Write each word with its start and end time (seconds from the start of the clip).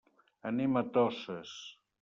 Anem 0.51 0.81
a 0.81 0.83
Toses. 0.97 1.57